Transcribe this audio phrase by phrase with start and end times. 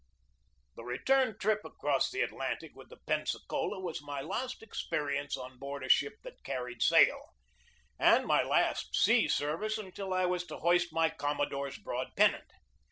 [0.77, 5.59] The return trip across the Atlantic with the Pen sacola was my last experience on
[5.59, 7.35] board a ship that carried sail,
[7.99, 12.49] and my last sea service until I was to hoist my commodore's broad pennant.